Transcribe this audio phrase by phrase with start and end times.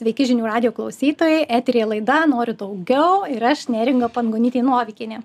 [0.00, 5.18] Sveiki žinių radio klausytojai, eterija laida Noriu daugiau ir aš neringa Pangonytė Novikinė.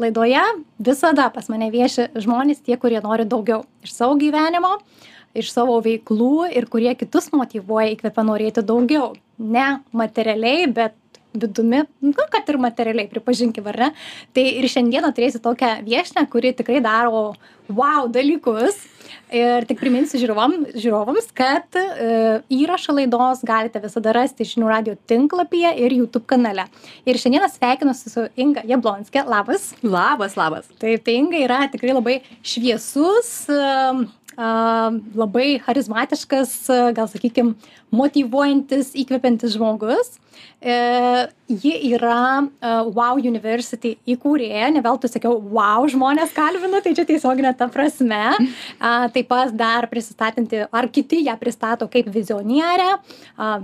[0.00, 0.40] Laidoje
[0.86, 4.78] visada pas mane vieši žmonės tie, kurie nori daugiau iš savo gyvenimo,
[5.36, 9.10] iš savo veiklų ir kurie kitus motivuoja įkvepia norėti daugiau.
[9.36, 10.96] Ne materialiai, bet
[11.34, 13.90] vidumi, nu, kad ir materialiai, pripažinkim, ar ne?
[14.36, 17.34] Tai ir šiandieną turėsiu tokią viešinę, kuri tikrai daro
[17.68, 18.78] wow dalykus.
[19.34, 21.84] Ir tik priminsiu žiūrovam žiūrovams kad e,
[22.54, 26.66] įrašą laidos galite visada rasti žinių radijo tinklapyje ir youtube kanale.
[27.08, 29.72] Ir šiandieną sveikinuosi su inga jablonske labas.
[29.82, 30.68] Labas labas.
[30.82, 33.32] Taip tai inga yra tikrai labai šviesus
[34.36, 36.56] labai charizmatiškas,
[36.96, 37.54] gal sakykim,
[37.94, 40.18] motivuojantis, įkvepiantis žmogus.
[40.64, 40.74] E,
[41.46, 42.46] ji yra
[42.96, 48.22] Wow University įkūrėja, ne veltui sakiau, wow žmonės kalbinu, tai čia tiesioginė ta prasme.
[49.14, 52.96] Taip pat dar prisistatinti, ar kiti ją pristato kaip vizionierę,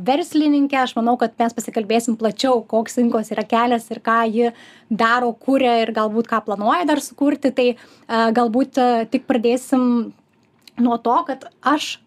[0.06, 0.78] verslininkę.
[0.84, 4.52] Aš manau, kad mes pasikalbėsim plačiau, koks rinkos yra kelias ir ką ji
[4.90, 7.54] daro, kuria ir galbūt ką planuoja dar sukurti.
[7.56, 7.68] Tai
[8.36, 8.78] galbūt
[9.10, 10.12] tik pradėsim
[10.82, 11.98] nuo to, kad aš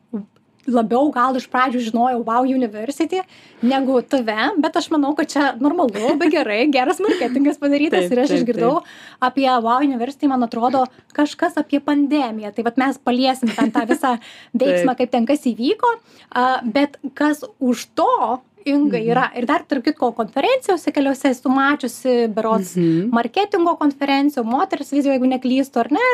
[0.69, 3.21] labiau gal iš pradžių žinojau Wow University
[3.63, 8.35] negu tave, bet aš manau, kad čia normalu, labai gerai, geras marketingas padarytas ir aš
[8.39, 8.77] išgirdau
[9.23, 10.85] apie Wow University, man atrodo,
[11.15, 12.53] kažkas apie pandemiją.
[12.55, 14.15] Tai vad mes paliesim ten tą visą
[14.63, 15.93] veiksmą, kaip ten kas įvyko,
[16.71, 19.09] bet kas už to inga mhm.
[19.11, 23.09] yra ir dar tarp kitko konferencijose keliose esu mačiusi berods mhm.
[23.15, 26.07] marketingo konferencijų moters vizijų jeigu neklystu ar ne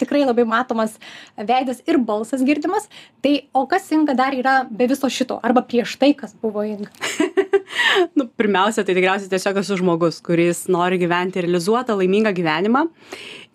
[0.00, 0.98] tikrai labai matomas
[1.36, 2.90] veidas ir balsas girdimas
[3.24, 6.92] tai o kas inga dar yra be viso šito arba prieš tai kas buvo inga
[8.16, 12.86] nu, pirmiausia, tai tikriausiai tiesiog esu žmogus, kuris nori gyventi realizuotą, laimingą gyvenimą.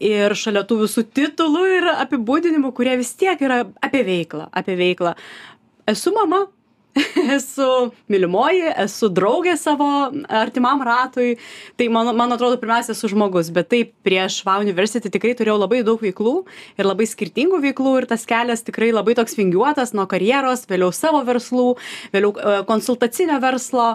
[0.02, 5.14] Ir šalia tų visų titulų ir apibūdinimų, kurie vis tiek yra apie veiklą, apie veiklą.
[5.92, 6.46] Esu mama,
[7.38, 7.68] esu
[8.12, 9.88] mylimoji, esu draugė savo
[10.28, 11.36] artimam ratui,
[11.80, 15.82] tai man, man atrodo pirmiausia esu žmogus, bet taip prieš VA universitetį tikrai turėjau labai
[15.88, 16.36] daug veiklų
[16.80, 21.24] ir labai skirtingų veiklų ir tas kelias tikrai labai toks vingiuotas nuo karjeros, vėliau savo
[21.28, 21.70] verslų,
[22.16, 23.94] vėliau e, konsultacinio verslo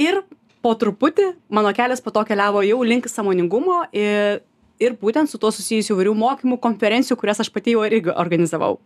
[0.00, 0.24] ir
[0.64, 4.42] po truputį mano kelias po to keliavo jau link samoningumo ir,
[4.82, 8.80] ir būtent su tuo susijusių įvairių mokymų, konferencijų, kurias aš pati jau irgi organizavau.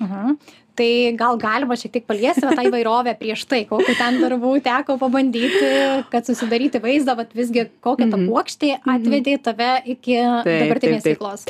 [0.00, 0.38] Mhm.
[0.78, 5.70] Tai gal galima šiek tiek paliesti tą įvairovę prieš tai, kokiu ten darbų teko pabandyti,
[6.12, 8.28] kad susidaryti vaizdą, bet visgi kokia ta mhm.
[8.30, 11.48] puokštė atvedė tave iki dabartinės veiklos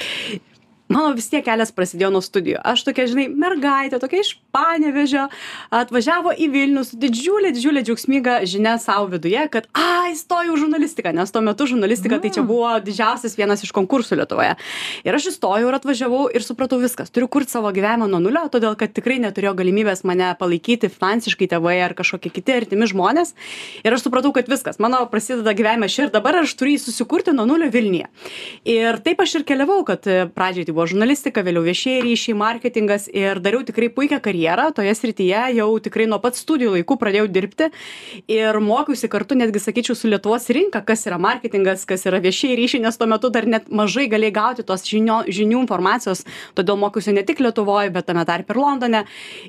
[0.89, 5.29] mano vis tiek kelias prasidėjo nuo studijų aš tokia žinai mergaitė tokia iš panevėžio
[5.81, 11.13] atvažiavo į vilnių su didžiule didžiule džiaugsminga žinia sau viduje kad a įstojau į žurnalistiką
[11.17, 12.49] nes tuo metu žurnalistika tai čia mm.
[12.49, 14.55] buvo didžiausias vienas iš konkursų lietuvoje.
[15.07, 17.13] Ir aš įstojau ir atvažiavau ir supratau viskas.
[17.15, 21.79] Turiu kurt savo gyvenimą nuo nulio todėl kad tikrai neturėjo galimybės mane palaikyti finansiškai tėvai
[21.85, 23.35] ar kažkokie kiti artimi žmonės.
[23.85, 24.81] Ir aš supratau kad viskas.
[24.83, 28.09] Mano prasideda gyvenimas čia ir dabar aš turiu jį susikurti nuo nulio vilniuje.
[28.69, 33.41] Ir taip aš ir keliavau kad pradžiai tai buvo žurnalistika vėliau viešieji ryšiai marketingas ir
[33.43, 37.71] dariau tikrai puikią karjerą toje srityje jau tikrai nuo pat studijų laikų pradėjau dirbti
[38.31, 42.85] ir mokiausi kartu netgi sakyčiau su lietuvos rinka kas yra marketingas kas yra viešieji ryšiai
[42.87, 46.23] nes tuo metu dar net mažai galėjai gauti tos žinio žinių informacijos
[46.55, 49.03] todėl mokiausi ne tik lietuvoj bet tame tarpe ir londone.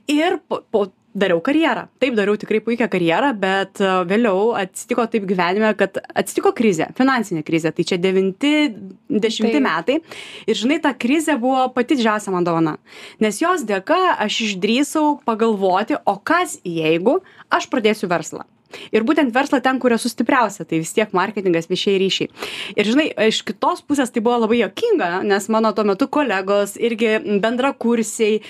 [0.09, 1.87] Ir po po dariau karjerą.
[2.01, 7.43] Taip dariau tikrai puikią karjerą bet e, vėliau atsitiko taip gyvenime kad atsitiko krizė finansinė
[7.47, 7.73] krizė.
[7.75, 8.53] Tai čia devinti
[9.09, 9.99] dešimti metai.
[10.49, 12.77] Ir žinai ta krizė buvo pati didžiausia man dovana.
[13.23, 18.45] Nes jos dėka aš išdrįsau pagalvoti o kas jeigu aš pradėsiu verslą
[18.91, 22.29] ir būtent verslą ten kur esu stipriausia tai vis tiek marketingas viešieji ryšiai.
[22.77, 27.17] Ir žinai iš kitos pusės tai buvo labai juokinga nes mano tuo metu kolegos irgi
[27.43, 28.41] bendrakursiai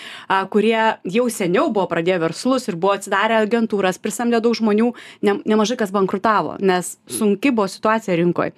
[0.53, 4.91] kurie jau seniau buvo pradėję verslus ir buvo atsidarę agentūras prisamdę daug žmonių
[5.25, 8.53] ne nemažai kas bankrutavo nes sunki buvo situacija rinkoj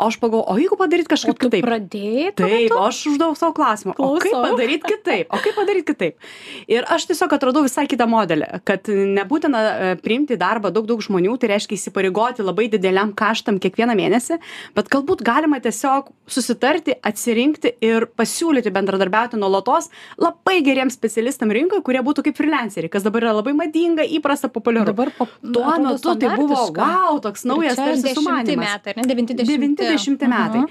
[0.00, 1.64] O aš pagalvoju, o jeigu padaryt kažkaip o kitaip.
[1.66, 2.30] Pradėjai.
[2.38, 3.94] Taip, o aš uždavau savo klausimą.
[3.98, 4.16] Klausau.
[4.16, 5.28] O kaip padaryt kitaip?
[5.28, 6.30] O kaip padaryt kitaip?
[6.70, 11.36] Ir aš tiesiog atradau visai kitą modelį, kad nebūtina e, priimti darbą daug daug žmonių,
[11.40, 14.40] tai reiškia įsipareigoti labai dideliam kaštam kiekvieną mėnesį,
[14.78, 19.90] bet galbūt galima tiesiog susitarti, atsirinkti ir pasiūlyti bendradarbiauti nuolatos
[20.20, 24.94] labai geriems specialistam rinkoje, kurie būtų kaip freelanceriai, kas dabar yra labai madinga, įprasta, populiaru.
[24.94, 28.78] Dabar po, tuo metu tai buvo, wow, toks naujas tarsi sumanymas.
[28.80, 30.66] Metai, ne, 90, 90 dvidešimti metai.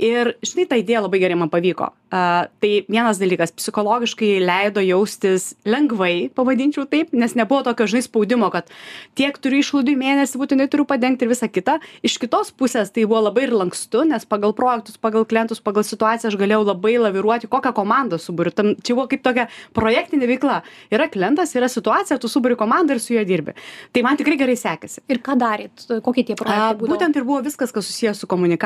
[0.00, 1.90] Ir štai ta idėja labai gerai man pavyko.
[2.10, 8.48] Uh, tai vienas dalykas, psichologiškai leido jaustis lengvai, pavadinčiau taip, nes nebuvo tokio žinai spaudimo,
[8.50, 8.66] kad
[9.14, 11.76] tiek turiu išlaidų į mėnesį, būtinai turiu padengti ir visą kitą.
[12.02, 16.32] Iš kitos pusės tai buvo labai ir lankstu, nes pagal projektus, pagal klientus, pagal situaciją
[16.32, 18.50] aš galėjau labai laviruoti, kokią komandą suburiu.
[18.58, 19.46] Tam, čia buvo kaip tokia
[19.78, 20.64] projektinė veikla.
[20.90, 23.54] Yra klientas, yra situacija, tu suburi komandą ir su juo dirbi.
[23.94, 25.04] Tai man tikrai gerai sekėsi.
[25.06, 25.86] Ir ką darėt?
[26.02, 26.74] Kokie tie projektai?
[26.74, 26.96] Būdavo?
[26.96, 28.59] Būtent ir buvo viskas, kas susijęs su komunikacija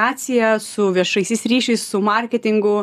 [0.62, 2.82] su viešaisiais ryšiais, su marketingu,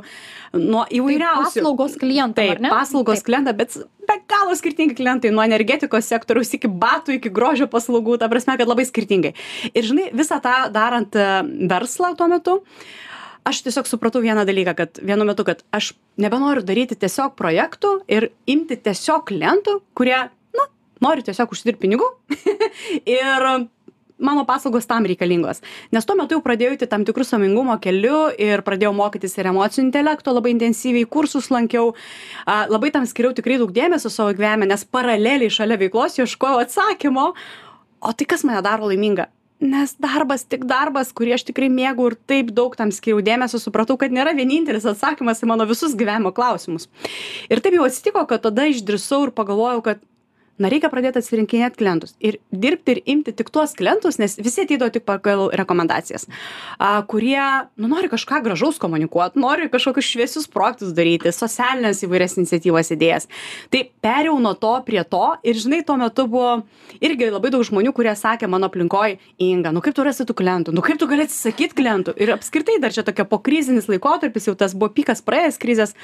[0.58, 1.44] nuo Tai įvairiausių.
[1.48, 3.78] paslaugos klientam, Taip, paslaugos klientą, bet
[4.08, 8.68] be galo skirtingi klientai, nuo energetikos sektoriaus iki batų, iki grožio paslaugų, ta prasme, kad
[8.70, 9.34] labai skirtingai.
[9.72, 11.30] Ir žinai, visą tą darant e,
[11.72, 12.58] verslą tuo metu,
[13.48, 18.32] aš tiesiog supratau vieną dalyką, kad vienu metu, kad aš nebenoriu daryti tiesiog projektų ir
[18.52, 20.18] imti tiesiog klientų, kurie,
[20.58, 20.68] na,
[21.02, 22.10] nori tiesiog užsidirbti pinigų
[23.20, 23.48] ir
[24.22, 25.62] mano paslaugos tam reikalingos.
[25.92, 29.88] Nes tuo metu jau pradėjau eiti tam tikrų samingumo keliu ir pradėjau mokytis ir emocijų
[29.88, 31.96] intelekto labai intensyviai, kursus lankiau,
[32.46, 37.32] a, labai tam skiriau tikrai daug dėmesio savo gyvenime, nes paraleliai šalia veiklos ieškojau atsakymo,
[38.02, 39.28] o tai kas mane daro laimingą?
[39.62, 43.94] Nes darbas tik darbas, kurį aš tikrai mėgau ir taip daug tam skiriau dėmesio, supratau,
[44.02, 46.88] kad nėra vienintelis atsakymas į mano visus gyvenimo klausimus.
[47.46, 50.02] Ir taip jau atsitiko, kad tada išdrisau ir pagalvojau, kad
[50.62, 54.94] na reikia pradėt atsirinkinėt klientus ir dirbti ir imti tik tuos klientus nes visi ateidavo
[54.94, 56.28] tik pagal rekomendacijas
[56.78, 57.42] a kurie
[57.76, 63.28] nu nori kažką gražaus komunikuot nori kažkokius šviesius projektus daryti socialines įvairias iniciatyvas idėjas.
[63.72, 66.62] Tai perėjau nuo to prie to ir žinai tuo metu buvo
[67.04, 70.76] irgi labai daug žmonių kurie sakė mano aplinkoj inga nu kaip tu rasi tų klientų
[70.76, 72.16] nu kaip tu gali atsisakyt klientų?
[72.22, 75.96] Ir apskritai dar čia tokia pokrizinis laikotarpis jau tas buvo pikas praėjęs krizės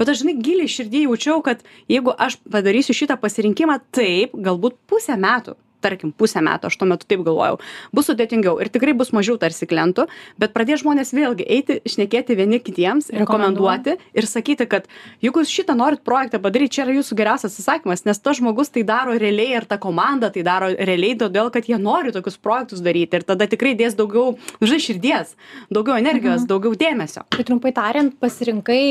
[0.00, 5.20] bet aš žinai giliai širdy jaučiau kad jeigu aš padarysiu šitą pasirinkimą taip galbūt pusę
[5.20, 7.58] metų tarkim pusę metų aš tuo metu taip galvojau
[7.96, 10.06] bus sudėtingiau ir tikrai bus mažiau tarsi klientų
[10.40, 14.88] bet pradės žmonės vėlgi eiti šnekėti vieni kitiems rekomenduoti ir sakyti kad
[15.24, 18.84] jeigu jūs šitą norit projektą padaryt čia yra jūsų geriausias atsakymas nes tas žmogus tai
[18.88, 23.20] daro realiai ir ta komanda tai daro realiai todėl kad jie nori tokius projektus daryti
[23.20, 25.34] ir tada tikrai dės daugiau žinai širdies
[25.72, 27.24] daugiau energijos daugiau dėmesio.
[27.30, 28.82] Tai trumpai tariant, pasirinkai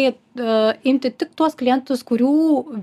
[0.88, 2.32] imti tik tuos klientus, kurių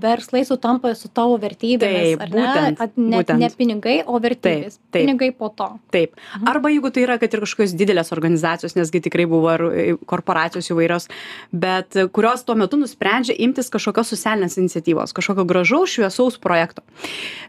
[0.01, 2.13] verslai sutampa su tavo vertybėmis.
[2.13, 2.35] Taip, ar ne?
[2.37, 3.41] būtent, At- ne, būtent.
[3.41, 4.77] ne pinigai, o vertybės.
[4.77, 5.01] Taip, taip.
[5.05, 5.69] Pinigai po to.
[5.93, 6.17] Taip.
[6.47, 10.71] Arba jeigu tai yra, kad ir kažkokios didelės organizacijos, nesgi tikrai buvo ir e, korporacijos
[10.73, 11.09] įvairios,
[11.51, 16.85] bet e, kurios tuo metu nusprendžia imtis kažkokios socialinės iniciatyvos, kažkokio gražaus, šviesaus projekto.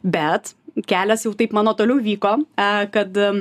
[0.03, 0.55] Bet
[0.89, 3.33] kelias jau taip mano toliau vyko, e, kad e,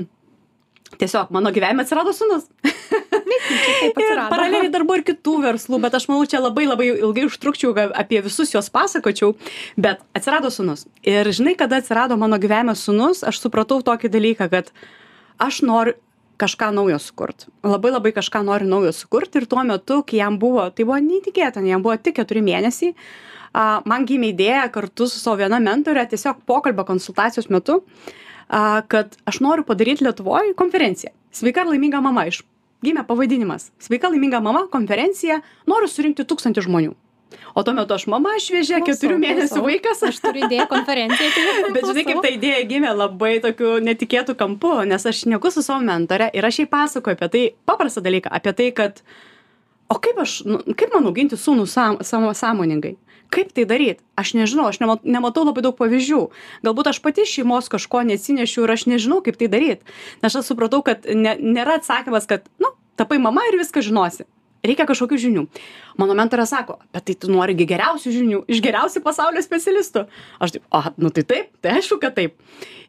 [0.97, 2.47] tiesiog mano gyvenime atsirado sunus.
[4.31, 8.21] Paraleliai dar buvo ir kitų verslų, bet aš manau, čia labai labai ilgai užtrukčiau, apie
[8.25, 9.35] visus juos pasakočiau,
[9.77, 10.85] bet atsirado sunus.
[11.05, 14.73] Ir žinai, kada atsirado mano gyvenime sunus, aš supratau tokį dalyką, kad
[15.43, 15.97] aš noriu
[16.37, 17.47] kažką naujo sukurt.
[17.65, 21.65] Labai labai kažką noriu naujo sukurt ir tuo metu, kai jam buvo, tai buvo neįtikėtina,
[21.71, 22.93] jam buvo tik keturi mėnesiai,
[23.89, 27.79] man gimė idėja kartu su savo viena mentorė, tiesiog pokalbio konsultacijos metu,
[28.47, 31.09] kad aš noriu padaryti Lietuvoje konferenciją.
[31.33, 32.43] Sveika ir laiminga mama iš
[32.85, 36.95] gimė pavadinimas sveika laiminga mama konferencija noriu surinkti tūkstantį žmonių
[37.53, 41.31] o tuo metu aš mama šviežia keturių mėnesių vaikas Aš turiu idėją konferencijai.
[41.33, 45.63] tai Bet žinai, kaip ta idėja gimė labai tokiu netikėtų kampu, nes aš šneku su
[45.65, 49.01] savo mentore ir aš jai pasakoju apie tai, paprastą dalyką, apie tai, kad,
[49.91, 52.95] o kaip aš, nu, kaip man auginti sūnų sam, sam, sąmoningai?
[53.33, 53.99] Kaip tai daryti?
[54.15, 56.21] Aš nežinau, aš nema- nematau labai daug pavyzdžių.
[56.63, 59.83] Galbūt aš pati iš šeimos kažko neatsinešiu ir aš nežinau, kaip tai daryti.
[60.23, 64.25] Nes aš supratau, kad ne, nėra atsakymas, kad, nu, tapai mama ir viską žinosi.
[64.65, 65.43] Reikia kažkokių žinių.
[66.01, 70.07] Mano mentorė sako, bet tai tu nori gi geriausių žinių, iš geriausių pasaulio specialistų.
[70.41, 72.39] Aš taip, o, nu tai taip, tai aišku, kad taip.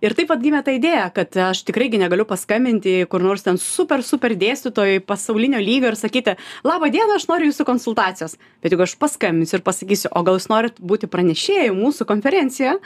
[0.05, 3.59] Ir taip pat gimė ta idėja, kad aš tikrai gi negaliu paskambinti kur nors ten
[3.59, 8.37] super, super dėstytojai pasaulinio lygio ir sakyti, laba diena, aš noriu jūsų konsultacijos.
[8.63, 12.79] Bet jeigu aš paskambinsiu ir pasakysiu, o gal jūs norit būti pranešėjai mūsų konferencijoje,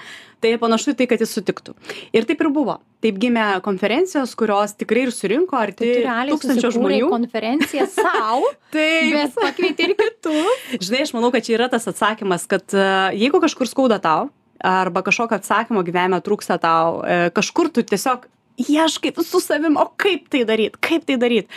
[0.43, 1.77] tai panašu į tai, kad jis sutiktų.
[2.17, 2.81] Ir taip ir buvo.
[3.03, 7.09] Taip gimė konferencijos, kurios tikrai ir surinko arti realiai tūkstančio žmonių.
[7.13, 9.13] konferenciją savo, Taip.
[9.13, 10.69] bet pakvietei ir kitus.
[10.79, 12.87] Žinai, aš manau, kad čia yra tas atsakymas, kad e,
[13.19, 14.31] jeigu kažkur skauda tau,
[14.63, 18.29] arba kažkokio atsakymo gyvenime trūksta tau, e, kažkur tu tiesiog
[18.63, 21.49] ieškai su savim, o kaip tai daryt, kaip tai daryt.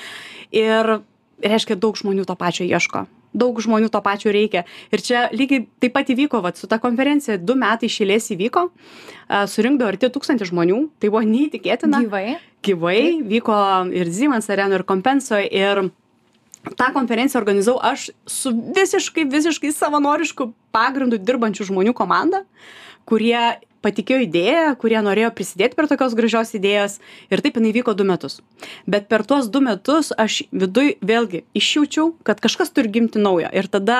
[0.55, 0.99] Ir
[1.43, 3.05] reiškia, daug žmonių to pačio ieško.
[3.35, 4.63] Daug žmonių to pačio reikia.
[4.95, 9.43] Ir čia lygiai taip pat įvyko, vat, su ta konferencija, du metai išėlės įvyko, e,
[9.51, 12.39] surinkdavo arti tūkstantį žmonių, tai buvo neįtikėtina Gyvai.
[12.63, 13.59] gyvai vyko
[13.91, 15.51] ir Siemens arena, ir Kompensoje.
[15.51, 15.89] Ir
[16.73, 22.43] tą konferenciją organizavau aš su visiškai, visiškai savanorišku pagrindu dirbančių žmonių komanda,
[23.07, 23.55] kurie
[23.85, 26.97] patikėjo idėja kurie norėjo prisidėt prie tokios gražios idėjos
[27.29, 28.39] ir taip jinai vyko du metus.
[28.89, 33.51] Bet per tuos du metus aš viduj vėlgi išjaučiau kad kažkas turi gimti naujo.
[33.53, 33.99] Ir tada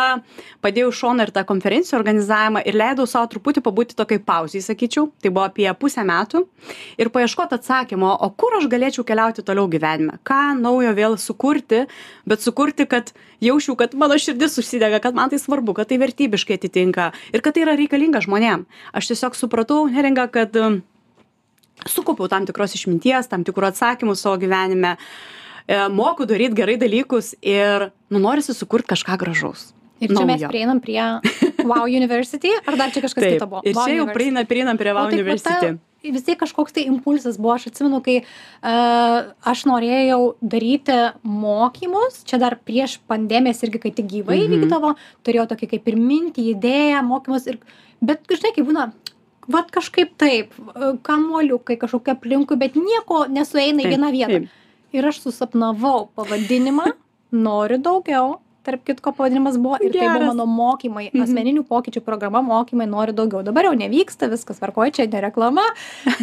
[0.65, 5.09] padėjau šoną ir tą konferencijų organizavimą ir leidau sau truputį pabūti tokioj pauzėj sakyčiau.
[5.21, 6.45] Tai buvo apie pusę metų.
[7.01, 10.17] Ir paieškot atsakymo o kur aš galėčiau keliauti toliau gyvenime?
[10.25, 11.85] Ką naujo vėl sukurti
[12.25, 13.13] bet sukurti kad
[13.43, 17.55] jausčiau kad mano širdis užsidega kad man tai svarbu kad tai vertybiškai atitinka ir kad
[17.55, 18.65] tai yra reikalinga žmonėm.
[18.95, 20.81] Aš tiesiog supratau neringa kad um,
[21.83, 27.89] sukaupiau tam tikros išminties tam tikrų atsakymų savo gyvenime e, moku daryt gerai dalykus ir
[28.09, 29.73] nu norisi sukurt kažką gražaus.
[30.03, 30.99] Ir čia mes prieinam prie
[31.63, 33.61] Wow University, ar dar čia kažkas Taip, kito buvo?
[33.63, 35.71] Ir wow čia jau prieinam, prieinam prie Wow University.
[35.71, 42.21] Ta, vis tiek kažkoks tai impulsas buvo, aš atsimenu, kai uh, aš norėjau daryti mokymus,
[42.29, 44.61] čia dar prieš pandemijas irgi, kai tik gyvai mm -hmm.
[44.65, 44.93] vykdavo,
[45.25, 47.59] turėjau tokį kaip ir mintį, idėją, mokymus, ir,
[48.01, 48.91] bet žinai, kai būna,
[49.47, 50.53] vat kažkaip taip
[51.05, 54.47] kamuoliukai kažkokie aplinkui bet nieko nesueina į vieną vietą
[54.95, 56.91] ir aš susapnavau pavadinimą
[57.47, 61.23] noriu daugiau tarp kitko pavadinimas buvo ir tai buvo mano mokymai Mhm.
[61.23, 63.43] asmeninių pokyčių programa mokymai noriu daugiau.
[63.45, 65.63] Dabar jau nevyksta viskas tvarkoj čia ne reklama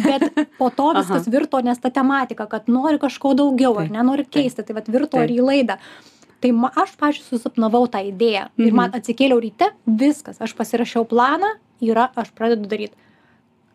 [0.03, 0.21] bet
[0.59, 4.63] po to viskas virto nes ta tematika kad nori kažko daugiau ar ne nori keisti
[4.67, 5.77] tai vat virto ir į laidą.
[6.43, 8.75] Tai ma aš pavyzdžiui susapnavau tą idėją ir Mhm.
[8.75, 12.91] man atsikėliau ryte viskas aš pasirašiau planą yra aš pradedu daryt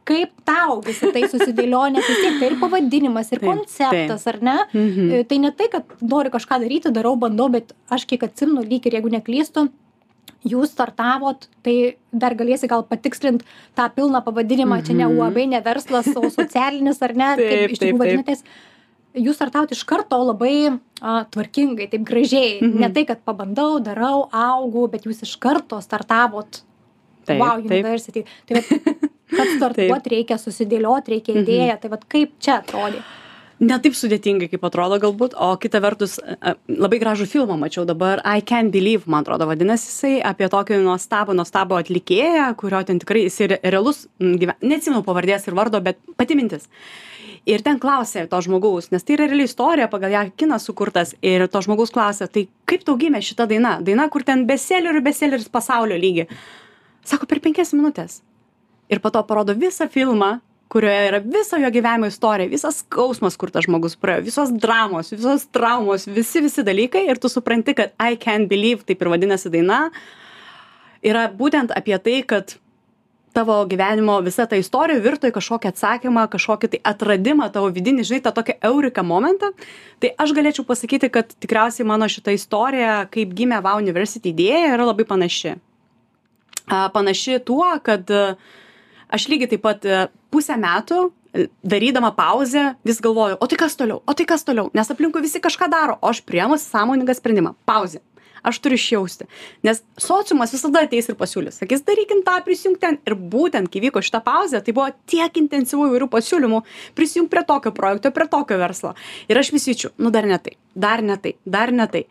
[0.08, 4.38] kaip tau visa tai susidėlioja nes vis tiek tai ir pavadinimas ir Taip, konceptas ar
[4.48, 5.10] ne Mhm.
[5.12, 8.86] E, tai ne tai kad noriu kažką daryti darau bandau bet aš kiek atsimenu lyg
[8.88, 9.68] ir jeigu neklystu
[10.46, 13.42] jūs startavot tai dar galėsi gal patikslint
[13.76, 15.18] tą pilną pavadinimą čia ne Mhm.
[15.18, 18.00] uab ne verslas o socialinis ar ne Taip, kaip iš taip, tikrųjų taip.
[18.00, 18.42] vadinatės
[19.18, 22.78] jūs startavot iš karto labai a, tvarkingai taip gražiai Mhm.
[22.80, 26.62] ne tai kad pabandau darau augu bet jūs iš karto startavot
[27.26, 27.70] Taip, wow taip.
[27.84, 31.44] university tai vat kad startuot reikia susidėliot reikia Mhm.
[31.46, 31.80] idėją.
[31.80, 33.02] Tai vat kaip čia atrodė?
[33.60, 38.20] Ne taip sudėtingai kaip atrodo galbūt o kita vertus a, labai gražų filmą mačiau dabar
[38.24, 43.24] I can believe man atrodo vadinasi jisai apie tokį nuostabų nuostabų atlikėją kurio ten tikrai
[43.26, 46.68] jisai re- realus neatsimenu pavardės ir vardo bet pati mintis.
[47.50, 51.48] Ir ten klausė to žmogaus nes tai yra reali istorija pagal ją kinas sukurtas ir
[51.48, 53.80] to žmogaus klausė tai kaip tau gimė šita daina?
[53.82, 56.28] Daina kur ten bestselerių bestselleris pasaulio lygy.
[57.04, 58.22] Sako per penkias minutes
[58.88, 63.50] ir po to parodo visą filmą kurioje yra visa jo gyvenimo istorija visas skausmas kur
[63.50, 67.06] tas žmogus praėjo visos dramos visos traumos visi visi dalykai.
[67.08, 69.88] Ir tu supranti kad I can believe taip ir vadinasi daina
[71.02, 72.58] yra būtent apie tai kad
[73.32, 78.20] tavo gyvenimo visa ta istorija virto į kažkokį atsakymą kažkokį tai atradimą tavo vidinį žinai
[78.24, 79.52] tą tokį eureka momentą.
[80.02, 84.88] Tai aš galėčiau pasakyti kad tikriausiai mano šita istorija kaip gimė wow university idėja yra
[84.90, 85.56] labai panaši.
[86.68, 88.10] A, panaši tuo kad
[89.08, 93.78] aš lygiai taip pat a, pusę metų a, darydama pauzę vis galvoju o tai kas
[93.78, 97.54] toliau o tai kas toliau nes aplinkui visi kažką daro o aš priėmus sąmoningą sprendimą
[97.68, 98.02] pauzė
[98.42, 99.26] aš turiu išjausti
[99.66, 104.02] nes sociumas visada ateis ir pasiūlys sakys darykim tą prisijunk ten ir būtent kai vyko
[104.04, 106.62] šita pauzė tai buvo tiek intensyvių įvairių pasiūlymų
[106.98, 108.94] prisijunk prie tokio projekto prie tokio verslo.
[109.28, 112.06] Ir aš vis jaučiu nu dar ne tai dar ne tai dar ne tai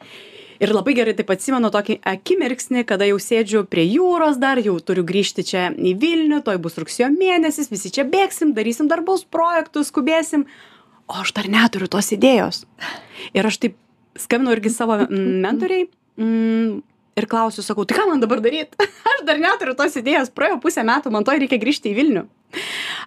[0.59, 5.05] ir labai gerai taip atsimenu tokį akimirksnį kada jau sėdžiu prie jūros dar jau turiu
[5.07, 10.47] grįžti čia į vilnių tuoj bus rugsėjo mėnesis visi čia bėgsim darysim darbus projektus skubėsim.
[11.07, 12.65] O aš dar neturiu tos idėjos.
[13.37, 13.77] Ir aš taip
[14.19, 15.85] skambinu irgi savo mentoriai
[16.19, 16.81] mm,
[17.17, 18.75] ir klausiu sakau tai ką man dabar daryt?
[19.13, 20.33] Aš dar neturiu tos idėjos.
[20.35, 22.25] Praėjo pusę metų man tuoj reikia grįžti į vilnių.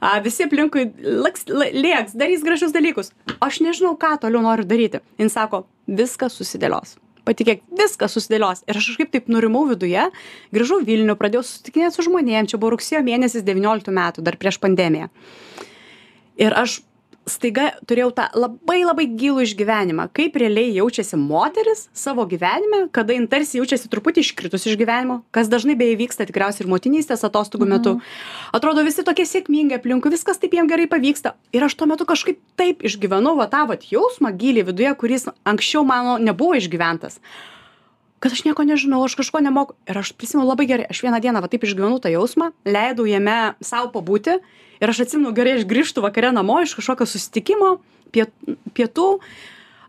[0.01, 3.13] A, visi aplinkui laks, la- lėks darys gražius dalykus.
[3.45, 5.03] Aš nežinau ką toliau noriu daryti.
[5.21, 6.97] Jin sako viskas susidėlios
[7.31, 8.65] patikėk viskas susidėlios.
[8.67, 10.09] Ir aš kažkaip taip nurimau viduje
[10.55, 12.51] grįžau vilnių pradėjau susitikinėt su žmonėm.
[12.51, 15.11] Čia buvo rugsėjo mėnesis devynioliktų metų dar prieš pandemiją.
[16.41, 16.81] Ir aš
[17.29, 20.09] staiga turėjau tą labai labai gilų išgyvenimą.
[20.17, 25.51] Kaip realiai jaučiasi moteris savo gyvenime kada jin tarsi jaučiasi truputį iškritus iš gyvenimo kas
[25.53, 27.97] dažnai beje vyksta tikriausiai ir motinystės atostogų metu.
[28.57, 31.37] Atrodo visi tokie sėkmingi aplinkui viskas taip jiem gerai pavyksta.
[31.53, 35.87] Ir aš tuo metu kažkaip taip išgyvenau va tą vat jausmą giliai viduje kuris anksčiau
[35.87, 37.21] mano nebuvo išgyventas
[38.21, 39.75] kad aš nieko nežinau aš kažko nemoku.
[39.89, 43.55] Ir aš prisimenu labai gerai aš vieną dieną va taip išgyvenau tą jausmą leidau jame
[43.65, 44.37] sau pabūti
[44.81, 47.79] ir aš atsimenu gerai aš grįžtu vakare namo iš kažkokio susitikimo
[48.13, 48.35] piet
[48.77, 49.09] pietų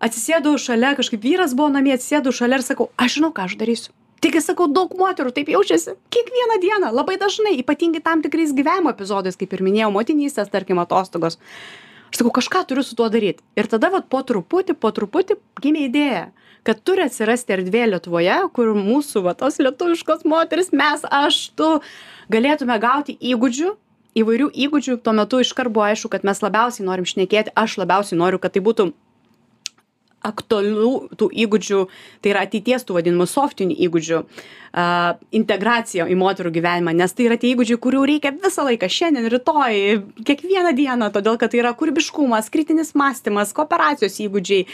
[0.01, 3.91] atsisėdau šalia kažkaip vyras buvo namie atsisėdau šalia ir sakau aš žinau ką aš darysiu.
[4.21, 9.35] Taigi sakau daug moterų taip jaučiasi kiekvieną dieną labai dažnai ypatingai tam tikrais gyvenimo epizodais
[9.37, 11.39] kaip ir minėjau motinystės tarkim atostogos.
[12.11, 13.41] Aš sakau kažką turiu su tuo daryt.
[13.57, 16.27] Ir tada vat po truputį po truputį gimė idėja
[16.67, 21.69] kad turi atsirasti erdvė lietuvoje kur mūsų va tos lietuviškos moterys mes aš tu
[22.33, 23.71] galėtume gauti įgūdžių
[24.17, 24.97] įvairių įgūdžių.
[25.03, 28.63] Tuo metu iškart buvo aišku kad mes labiausiai norim šnekėti aš labiausiai noriu kad tai
[28.63, 28.91] būtų
[30.21, 31.79] aktualių tų įgūdžių
[32.21, 34.83] tai yra ateities tų vadinamų softinių įgūdžių a,
[35.33, 39.79] integracija į moterų gyvenimą nes tai yra tie įgūdžiai kurių reikia visą laiką šiandien rytoj
[40.27, 44.67] kiekvieną dieną todėl kad tai yra kūrybiškumas kritinis mąstymas kooperacijos įgūdžiai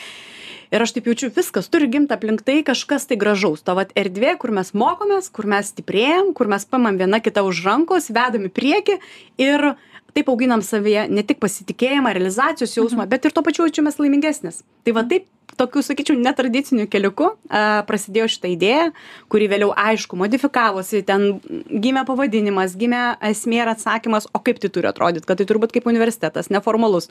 [0.72, 3.64] ir aš taip jaučiu viskas turi gimt aplink tai kažkas tai gražaus.
[3.66, 7.64] Ta vat erdvė kur mes mokomės kur mes stiprėjam kur mes paimam viena kitą už
[7.68, 9.00] rankos vedam į priekį
[9.44, 9.72] ir
[10.18, 14.64] taip auginam savyje ne tik pasitikėjimą realizacijos jausmą bet ir tuo pačiu jaučiamės laimingesnės.
[14.84, 18.86] Tai va taip tokiu sakyčiau netradiciniu keliuku a, prasidėjo šita idėja,
[19.32, 21.40] kuri vėliau aišku modifikavosi, ten
[21.72, 25.88] gimė pavadinimas, gimė esmė ir atsakymas, o kaip tai turi atrodyti, kad tai turbūt kaip
[25.90, 27.10] universitetas, neformalus.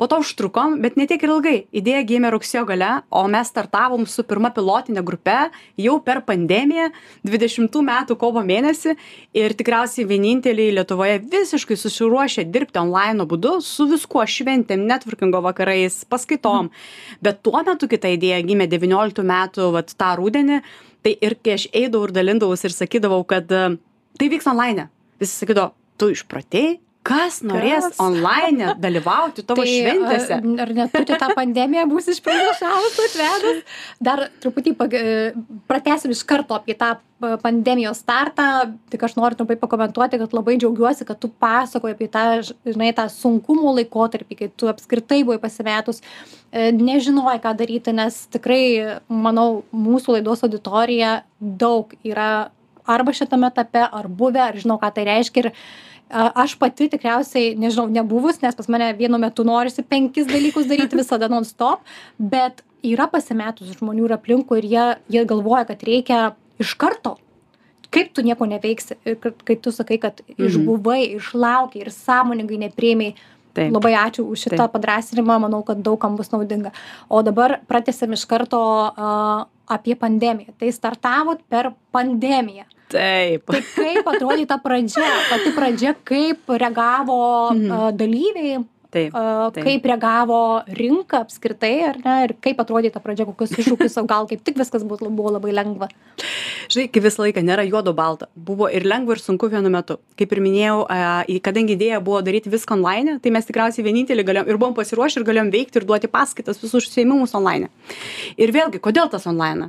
[0.00, 1.56] Po to užtrukom, bet ne tiek ir ilgai.
[1.76, 5.36] Idėja gimė rugsėjo gale, o mes startavom su pirma pilotinė grupe
[5.80, 6.90] jau per pandemiją
[7.28, 8.96] 20 metų kovo mėnesį
[9.36, 16.72] ir tikriausiai vieninteliai Lietuvoje visiškai susiruošę dirbti online būdu su viskuo šventėm, networkingo vakarais, paskaitom.
[17.22, 20.62] Bet tuo metu metų kita idėja gimė devynioliktų metų vat tą rudenį
[21.04, 23.76] tai ir kai aš eidavau ir dalindavausi ir sakydavau kad e,
[24.18, 24.88] tai vyks onlaine.
[25.20, 27.98] Visi sakydavo tu išprotėjai kas norės Kas?
[28.00, 33.58] onlaine dalyvauti tavo Tai, šventėse Ar, ar net tu tą pandemiją būsi išpranašavus atvedus?
[34.00, 34.96] Dar truputį pag...
[34.96, 35.32] e,
[35.68, 38.48] pratesim iš karto apie tą pa- pandemijos startą.
[38.92, 42.24] Tik aš noriu trumpai pakomentuoti, kad labai džiaugiuosi, kad tu pasakoji apie tą,
[42.64, 46.00] žinai, tą sunkumų laikotarpį, kai tu apskritai buvai pasimetus,
[46.48, 48.64] e, nežinojai, ką daryti, nes tikrai,
[49.12, 52.48] manau, mūsų laidos auditorija daug yra
[52.84, 55.44] arba šitame etape, ar buvę, ar žinau, ką tai reiškia.
[55.44, 55.52] Ir
[56.10, 61.28] aš pati tikriausiai, nežinau, nebuvus, nes pas mane vienu metu norisi penkis dalykus daryti visada
[61.28, 61.80] non-stop,
[62.18, 67.16] bet yra pasimetusių žmonių ir aplinkų ir jie, jie galvoja, kad reikia iš karto.
[67.94, 68.96] Kaip tu nieko neveiksi,
[69.44, 70.46] kai tu sakai, kad Mhm.
[70.46, 73.14] išbuvai, išlaukiai ir sąmoningai neprieimiai
[73.54, 73.70] Taip.
[73.70, 74.72] Labai ačiū už šitą Taip.
[74.74, 76.72] padrasinimą, manau, kad daugam bus naudinga.
[77.08, 78.58] O dabar pratęsim iš karto
[78.90, 80.50] uh, apie pandemiją.
[80.58, 82.64] Tai startavot per pandemiją.
[82.92, 87.18] Taip Tai kaip atrodė ta pradžia, pati pradžia, kaip reagavo
[87.54, 87.96] Mhm.
[87.96, 88.64] dalyviai,
[88.94, 89.64] taip taip.
[89.64, 94.26] kaip reagavo rinka apskritai, ar ne, ir kaip atrodė ta pradžia, kokius iššūkius, o gal
[94.30, 95.88] kaip tik viskas buvo, buvo labai lengva.
[96.70, 100.32] žinai kaip visą laiką nėra juodo balta buvo ir lengva ir sunku vienu metu kaip
[100.32, 100.86] ir minėjau
[101.44, 105.26] kadangi idėja buvo daryti viską online tai mes tikriausiai vieninteliai galėjom ir buvom pasiruošę ir
[105.28, 107.68] galėjom veikti ir duoti paskaitas visus užsiėmimus online
[108.38, 109.68] ir vėlgi kodėl tas online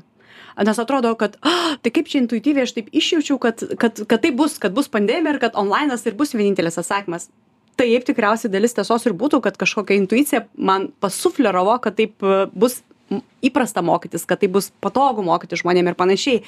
[0.64, 4.38] nes atrodo kad a, tai kaip čia intuityviai aš taip išjaučiau kad kad kad taip
[4.40, 7.30] bus kad bus pandemija ir kad onlainas ir bus vienintelis atsakymas.
[7.76, 12.80] Taip tikriausiai dalis tiesos ir būtų kad kažkokia intuicija man pasufleravo kad taip e, bus
[13.44, 16.44] įprasta mokytis kad tai bus patogu mokytis žmonėm ir panašiai.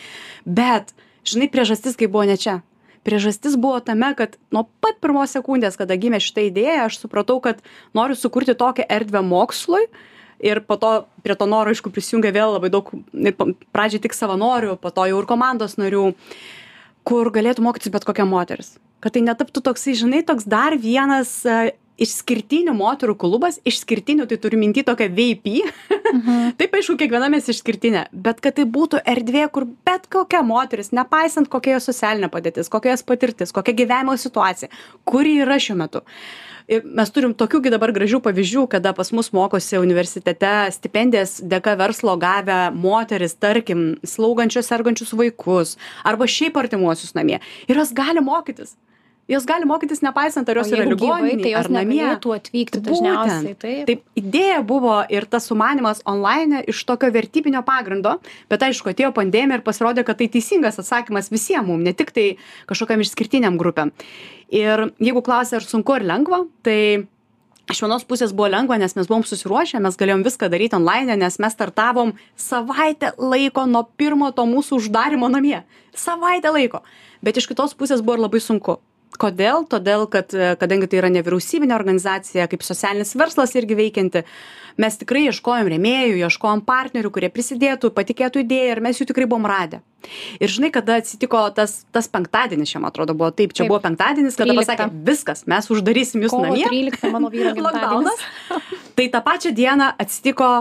[0.46, 0.96] Bet
[1.28, 2.62] žinai priežastis kai buvo ne čia.
[3.04, 7.60] Priežastis buvo tame kad nuo pat pirmos sekundės kada gimė šita idėja aš supratau kad
[7.96, 9.84] noriu sukurti tokią erdvę mokslui
[10.40, 10.92] ir po to
[11.26, 12.92] prie to noro aišku prisijungė vėl labai daug
[13.76, 16.12] pradžiai tik savanorių po to jau ir komandos narių
[17.08, 18.76] kur galėtų mokytis bet kokia moteris.
[19.00, 24.60] Kad tai netaptų toksai žinai toks dar vienas e, išskirtinių moterų klubas išskirtinių tai turiu
[24.62, 25.48] minty tokią vip
[26.60, 31.50] taip aišku kiekviena mes išskirtinė bet kad tai būtų erdvė kur bet kokia moteris nepaisant
[31.50, 34.70] kokia jos socialinė padėtis kokia jos patirtis kokia gyvenimo situacija
[35.08, 36.04] kur ji yra šiuo metu
[36.68, 41.78] ir mes turim tokių gi dabar gražių pavyzdžių kada pas mus mokosi universitete stipendijas dėka
[41.80, 47.40] verslo gavę moterys tarkim slaugančios sergančius vaikus arba šiaip artimuosius namie.
[47.68, 48.76] Ir jos gali mokytis
[49.28, 53.56] jos gali mokytis nepaisant ar jos yra tai ligoninėj jos ar namie negalėtų atvykti dažniausiai.
[53.60, 53.82] Taip.
[53.90, 58.18] Taip, idėja buvo ir tas sumanimas online iš tokio vertybinio pagrindo,
[58.52, 62.28] bet aišku, atėjo pandemija ir pasirodė, kad tai teisingas atsakymas visiems mums, ne tik tai
[62.70, 63.92] kažkokiam išskirtiniam grupėm.
[64.54, 66.80] Ir jeigu klausia, ar sunku ar lengva, tai
[67.68, 71.40] iš vienos pusės buvo lengva, nes mes buvom susiruošę, mes galėjom viską daryti online, nes
[71.44, 75.66] mes startavom savaitę laiko nuo pirmo to mūsų uždarimo namie.
[75.98, 76.86] Savaitę laiko.
[77.26, 78.78] Bet iš kitos pusės buvo ir labai sunku.
[79.22, 79.66] Kodėl?
[79.70, 84.24] Todėl, kad e, kadangi tai yra nevyriausybinė organizacija, kaip socialinis verslas irgi veikianti,
[84.82, 89.48] mes tikrai ieškojom rėmėjų, ieškojom partnerių, kurie prisidėtų, patikėtų idėją ir mes jų tikrai buvom
[89.50, 89.82] radę.
[90.38, 93.74] Ir žinai, kada atsitiko tas, tas penktadienis, čia man atrodo buvo taip, čia Taip.
[93.74, 94.62] buvo penktadienis, kada 13.
[94.62, 96.70] pasakė, viskas, mes uždarysim jūs Kovo namie.
[96.70, 97.56] 13 mano vyro.
[97.68, 98.24] Lockdownas.
[98.98, 100.54] Tai tą pačią dieną atsitiko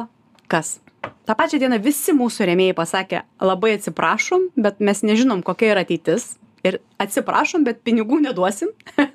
[0.49, 0.79] kas?
[1.27, 6.35] tą pačią dieną visi mūsų rėmėjai pasakė labai atsiprašom bet mes nežinom kokia yra ateitis
[6.65, 8.73] ir atsiprašom bet pinigų neduosim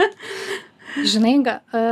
[0.91, 1.83] Žinai, e,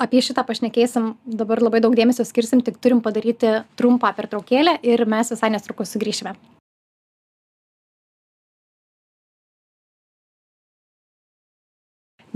[0.00, 5.34] apie šitą pašnekėsim, dabar labai daug dėmesio skirsim, tik turim padaryti trumpą pertraukėlę ir mes
[5.34, 6.36] visai netrukus sugrįšime.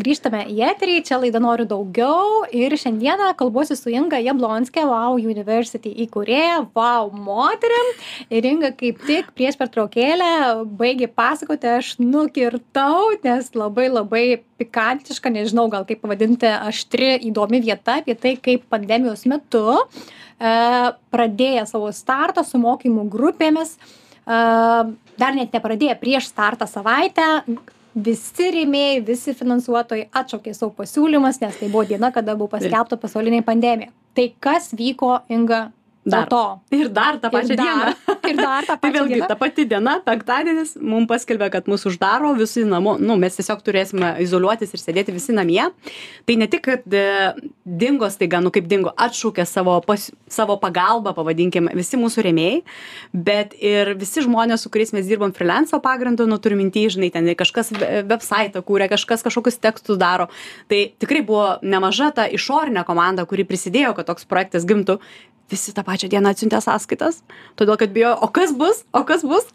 [0.00, 5.92] Grįžtame į eterį čia laida noriu daugiau ir šiandieną kalbuosi su inga jablonske wow university
[6.06, 7.90] įkūrėja wow moterim.
[8.32, 10.30] Ir inga kaip tik prieš pertraukėlę
[10.78, 14.24] baigė pasakoti aš nukirtau nes labai labai
[14.62, 19.82] pikantiška nežinau gal kaip pavadinti aštri įdomi vieta apie tai kaip pandemijos metu e,
[21.12, 23.76] pradėję savo startą su mokymų grupėmis.
[23.76, 24.40] E,
[25.20, 27.28] dar net nepradėję prieš startą savaitę
[27.94, 33.42] visi rėmėjai visi finansuotojai atšaukė savo pasiūlymus nes tai buvo diena kada buvo paskelbta pasaulinė
[33.44, 33.92] pandemija.
[34.16, 35.70] Tai kas vyko inga
[36.04, 36.26] Dar.
[36.26, 37.92] to Ir dar tą pačią ir dar, dieną.
[38.30, 41.92] ir dar tą Tai pačią vėlgi dieną ta pati diena, penktadienis, mums paskelbė, kad mūsų
[41.92, 45.62] uždaro visi namo, nu, mes tiesiog turėsime izoliuotis ir sėdėti visi namie.
[46.26, 47.04] Tai ne tik, kad e,
[47.62, 52.60] dingo staiga, nu kaip dingo, atšaukė savo, pas, savo pagalbą, pavadinkime, visi mūsų rėmėjai,
[53.14, 57.30] bet ir visi žmonės, su kuriais mes dirbam freelanco pagrindu, nu turiu mintį, žinai, ten
[57.38, 60.26] kažkas we- website kūrė, kažkas kažkokius tekstus daro.
[60.66, 64.98] Tai tikrai buvo nemaža ta išorinė komanda, kuri prisidėjo, kad toks projektas gimtų
[65.52, 67.20] visi tą pačią dieną atsiuntė sąskaitas,
[67.60, 69.48] todėl kad bijo, o kas bus, o kas bus.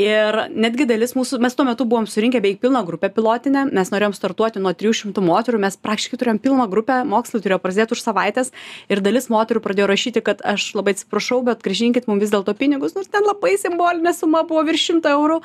[0.00, 4.16] Ir netgi dalis mūsų, mes tuo metu buvom surinkę beveik pilną grupę pilotinę, mes norėjom
[4.16, 8.52] startuoti nuo 300 moterų, mes praktiškai turėjom pilną grupę, mokslai turėjo prasidėti už savaitės
[8.92, 12.96] ir dalis moterų pradėjo rašyti, kad aš labai atsiprašau, bet gražinkit mums vis dėlto pinigus,
[12.96, 15.42] nors ten labai simbolinė suma buvo virš 100 eurų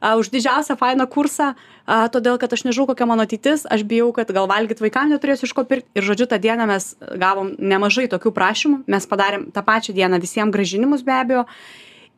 [0.00, 1.52] a, už didžiausią fainą kursą,
[1.84, 5.46] a, todėl kad aš nežinau, kokia mano ateitis, aš bijau, kad gal valgyt vaikam neturėsiu
[5.48, 5.88] iš ko pirkti.
[5.94, 10.54] Ir žodžiu, tą dieną mes gavom nemažai tokių prašymų, mes padarėm tą pačią dieną visiems
[10.54, 11.46] gražinimus be abejo.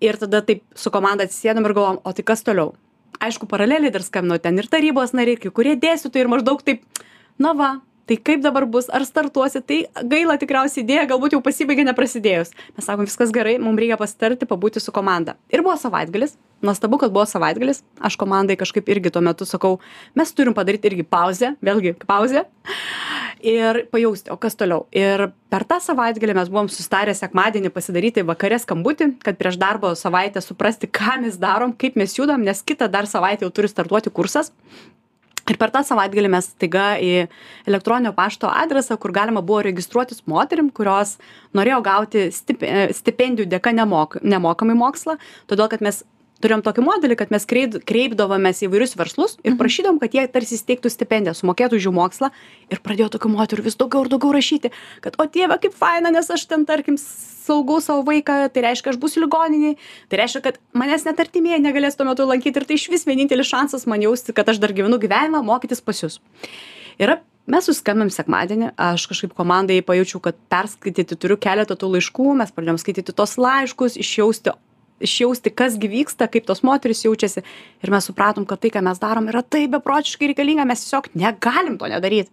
[0.02, 2.72] Ir tada taip su komanda atsisėdom ir galvom, o tai kas toliau?
[3.22, 6.82] Aišku, paraleliai dar skambino ten ir tarybos nariai, kai kurie dėstytojai ir maždaug taip,
[7.38, 7.68] na va,
[8.10, 12.50] tai kaip dabar bus, ar startuosi, tai gaila tikriausiai idėja, galbūt jau pasibaigė neprasidėjus.
[12.76, 15.36] Mes sakom, viskas gerai, mums reikia pasitarti, pabūti su komanda.
[15.54, 19.78] Ir buvo savaitgalis, nuostabu, kad buvo savaitgalis, aš komandai kažkaip irgi tuo metu sakau,
[20.18, 22.46] mes turim padaryti irgi pauzę, vėlgi pauzę.
[23.42, 24.84] Ir pajausti, o kas toliau.
[24.94, 30.38] Ir per tą savaitgalį mes buvom sustarę sekmadienį pasidaryti vakarę skambutį, kad prieš darbo savaitę
[30.44, 34.52] suprasti, ką mes darom, kaip mes judam, nes kitą dar savaitę jau turi startuoti kursas.
[35.50, 37.26] Ir per tą savaitgalį mes staiga į
[37.66, 41.16] elektroninio pašto adresą, kur galima buvo registruotis moterim, kurios
[41.56, 42.62] norėjo gauti stip,
[42.94, 45.18] stipendijų dėka nemok, nemokamai mokslą,
[45.50, 46.04] todėl kad mes
[46.42, 50.58] turėjom tokį modelį, kad mes kreid, kreipdavomės į įvairius verslus ir prašydom, kad jie tarsi
[50.58, 52.30] steigtų stipendiją, sumokėtų už jų mokslą
[52.72, 54.72] ir pradėjo tokių moterų vis daugiau ir daugiau rašyti,
[55.04, 59.00] kad o dieve, kaip faina, nes aš ten, tarkim, saugau savo vaiką, tai reiškia, aš
[59.02, 59.76] būsiu ligoniniai,
[60.10, 63.50] tai reiškia, kad manęs net artimieji negalės tuo metu lankyti ir tai iš vis vienintelis
[63.50, 66.20] šansas man jausti, kad aš dar gyvenu gyvenimą, mokytis pas jūs.
[67.02, 67.16] Ir
[67.50, 72.78] mes suskambėm sekmadienį, aš kažkaip komandai pajaučiau, kad perskaityti turiu keletą tų laiškų, mes pradėjom
[72.82, 74.54] skaityti tos laiškus, išjausti
[75.04, 77.42] išjausti, kas gi vyksta, kaip tos moteris jaučiasi.
[77.82, 81.76] Ir mes supratom, kad tai, ką mes darom, yra taip beprotiškai reikalinga, mes tiesiog negalim
[81.80, 82.30] to nedaryti.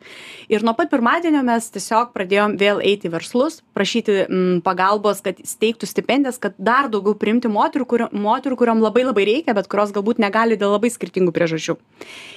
[0.51, 5.41] Ir nuo pat pirmadienio mes tiesiog pradėjom vėl eiti į verslus, prašyti m, pagalbos, kad
[5.45, 9.93] steigtų stipendijas, kad dar daugiau priimti moterų, kur, moterų kuriam labai labai reikia, bet kurios
[9.95, 11.77] galbūt negali dėl labai skirtingų priežasčių.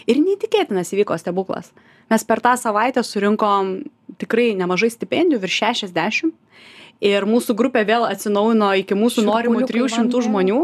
[0.09, 1.73] Ir neįtikėtinas įvyko stebuklas.
[2.13, 3.77] Mes per tą savaitę surinkom
[4.21, 6.33] tikrai nemažai stipendijų, virš 60
[7.03, 10.63] ir mūsų grupė vėl atsinaujino iki mūsų norimų Šiurpuliukai 300 man, žmonių.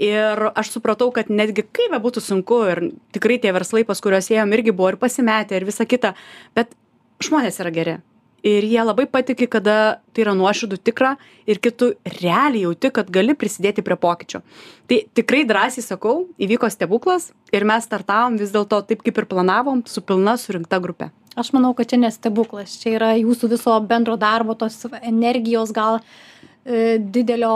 [0.00, 4.54] Ir aš supratau, kad netgi kaip bebūtų sunku ir tikrai tie verslai, pas kuriuos ėjom,
[4.56, 6.14] irgi buvo ir pasimetę ir visa kita,
[6.56, 6.72] bet
[7.20, 7.98] žmonės yra geri.
[8.40, 11.12] Ir jie labai patiki, kada tai yra nuoširdų tikra
[11.44, 11.90] ir kitų
[12.22, 14.40] realiai jauti, kad gali prisidėti prie pokyčio.
[14.88, 19.84] Tai tikrai drąsiai sakau, įvyko stebuklas ir mes startavom vis dėlto taip, kaip ir planavom,
[19.84, 21.10] su pilna surinkta grupė.
[21.38, 26.00] Aš manau kad čia ne stebuklas čia yra jūsų viso bendro darbo tos energijos gal
[26.64, 27.54] e, didelio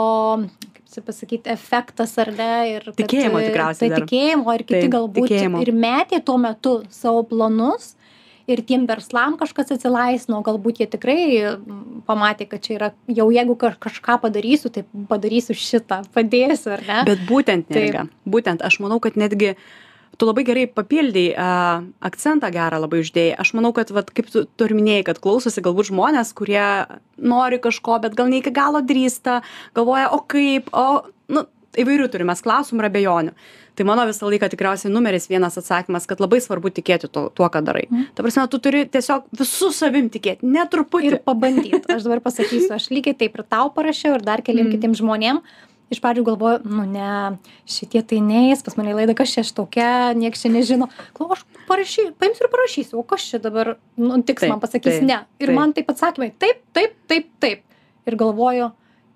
[0.75, 4.05] kaip čia pasakyt efektas ar ne ir kad, Tikėjimo e, tikriausiai tai dar.
[4.05, 5.61] tikėjimo ir kiti Taip, galbūt tikėjimo.
[5.65, 7.93] ir metė tuo metu savo planus
[8.47, 11.17] ir tiem verslam kažkas atsilaisvino galbūt jie tikrai
[12.05, 16.99] pamatė kad čia yra jau jeigu kaž kažką padarysiu tai padarysiu šitą padėsiu ar ne
[17.09, 19.55] Bet būtent, neringa, būtent aš manau, kad netgi
[20.17, 21.49] tu labai gerai papildai, a,
[22.07, 23.35] akcentą gerą labai uždėjai.
[23.41, 26.63] Aš manau, kad, vat, kaip tu, tu ir minėjai, kad klausosi galbūt žmonės, kurie
[27.17, 29.41] nori kažko, bet gal ne iki galo drįsta,
[29.75, 33.35] galvoja, o kaip, o, nu, įvairių turime klausimų ir abejonių.
[33.75, 37.59] Tai mano visą laiką tikriausiai numeris vienas atsakymas, kad labai svarbu tikėti tuo, tuo ką
[37.67, 37.83] darai.
[37.89, 38.05] Mhm.
[38.15, 41.09] Ta prasme, tu turi tiesiog visų savim tikėti, netruputį.
[41.09, 44.71] ir pabandyt aš dabar pasakysiu aš lygiai taip ir tau parašiau ir dar keliem Mm.
[44.77, 45.41] kitiem žmonėm
[45.93, 47.37] iš pradžių galvoju nu ne
[47.69, 50.89] šitie tai neis pas mane į laidą kas čia aš tokia nieks čia nežino.
[51.17, 55.21] Galvoju aš parašy paimsiu ir parašysiu o kas čia dabar nutiks Taip, man pasakys ne.
[55.41, 57.65] Ir man taip atsakymai taip taip taip taip.
[58.05, 58.71] Ir galvoju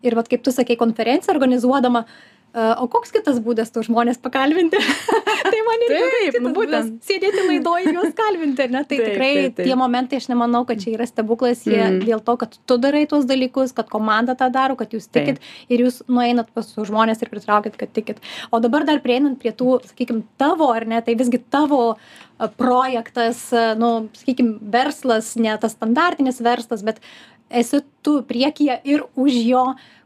[0.06, 2.06] ir vat kaip tu sakei konferenciją organizuodama
[2.54, 4.80] o koks kitas būdas tų žmonės pakalbinti?
[5.52, 6.00] tai man irgi
[6.32, 6.96] Taip, nu, būtent.
[7.06, 8.82] sėdėti laidoje ir juos kalbinti, ne?
[8.84, 9.66] Tai Taip, tikrai taip, taip.
[9.70, 12.00] tie momentai, aš nemanau, kad čia yra stebuklas, jie Mhm.
[12.08, 15.38] dėl to, kad tu darai tuos dalykus, kad komanda tą daro, kad jūs tikit
[15.70, 18.18] ir jūs nueinat pas žmonės ir pritraukit, kad tikit.
[18.52, 21.98] O dabar dar prieinant prie tų, sakykime, tavo ar ne, tai visgi tavo
[22.58, 27.00] projektas, nu, sakykime, verslas, ne tas standartinis verslas, bet
[27.50, 29.64] esi tu priekyje ir už jo,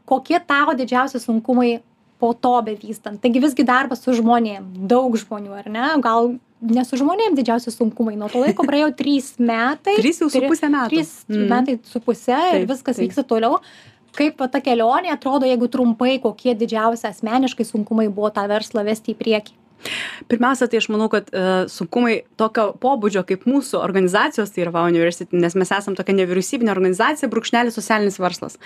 [0.08, 1.78] kokie tavo didžiausi sunkumai
[2.24, 3.20] po to bevystant.
[3.20, 5.86] Taigi visgi darbas su žmonėm, daug žmonių, ar ne?
[6.04, 6.32] Gal
[6.64, 8.14] ne su žmonėm didžiausi sunkumai.
[8.16, 9.98] Nuo to laiko praėjo trys metai.
[10.00, 10.94] Trys jau su pusę metų.
[10.94, 11.48] Trys Mhm.
[11.52, 13.04] metai su pusė ir Taip, viskas taip.
[13.10, 13.58] vyksta toliau.
[14.14, 19.18] Kaip ta kelionė atrodo, jeigu trumpai, kokie didžiausi asmeniškai sunkumai buvo tą verslą vesti į
[19.18, 19.52] priekį?
[20.30, 24.86] Pirmiausia, tai aš manau, kad uh, sunkumai tokio pobūdžio kaip mūsų organizacijos, tai yra VA
[24.88, 28.58] University, nes mes esame tokia nevyriausybinė organizacija, brūkšnelis socialinis verslas.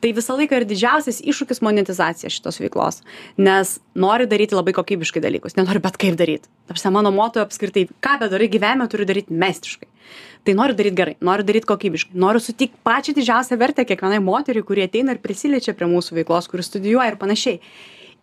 [0.00, 3.02] Tai visą laiką ir didžiausias iššūkis monetizacija šitos veiklos,
[3.40, 6.50] nes nori daryti labai kokybiškai dalykus, nenori bet kaip daryti.
[6.70, 9.90] Tarsi mano moto apskritai, ką bedarai gyvenime, turi daryti meistriškai.
[10.46, 14.86] Tai noriu daryti gerai, noriu daryti kokybiškai, noriu suteikti pačią didžiausią vertę kiekvienai moteriai, kurie
[14.86, 17.58] ateina ir prisiliečia prie mūsų veiklos, kuris studijuoja ir panašiai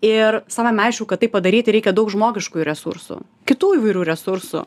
[0.06, 4.66] ir savame aišku kad tai padaryti reikia daug žmogiškųjų resursų kitų įvairių resursų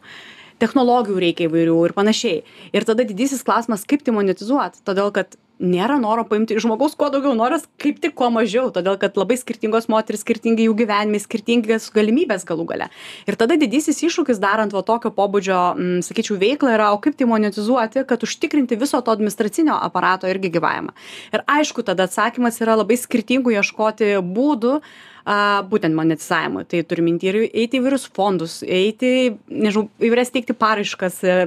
[0.61, 2.41] technologijų reikia įvairių ir panašiai.
[2.77, 4.83] Ir tada didysis klausimas kaip tai monetizuot?
[4.85, 8.71] Todėl kad nėra noro paimti iš žmogaus kuo daugiau noras kaip tik kuo mažiau.
[8.73, 12.89] Todėl kad labai skirtingos moterys skirtingi jų gyvenimai skirtingas galimybės galų gale.
[13.29, 17.29] Ir tada didysis iššūkis darant va tokio pobūdžio m, sakyčiau veiklą yra o kaip tai
[17.29, 20.97] monetizuoti kad užtikrinti viso to administracinio aparato irgi gyvavimą.
[21.37, 24.81] Ir aišku tada atsakymas yra labai skirtingų ieškoti būdų
[25.25, 26.67] a, būtent monetizavimui.
[26.71, 31.39] Tai turiu minti ir eiti į įvairius fondus, eiti, nežinau, įvairias teikti paraiškas, e,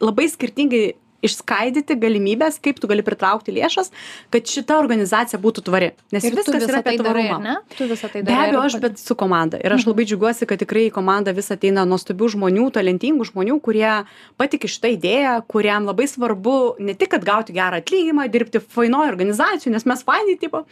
[0.00, 0.86] labai skirtingai
[1.26, 3.88] išskaidyti galimybės, kaip tu gali pritraukti lėšas,
[4.30, 5.88] kad šita organizacija būtų tvari.
[6.14, 7.38] Nes Ir viskas yra apie tai darai, tvarumą.
[7.38, 7.74] ar ne?
[7.74, 8.44] Tu visą tai Be darai.
[8.52, 9.58] abejo, ir aš, bet su komanda.
[9.58, 13.90] Ir aš labai džiaugiuosi, kad tikrai į komandą vis ateina nuostabių žmonių, talentingų žmonių, kurie
[14.38, 19.74] patikė šitą idėją, kuriam labai svarbu ne tik, kad gauti gerą atlyginimą, dirbti fainoje organizacijoje,
[19.74, 20.62] nes mes fainai tipo,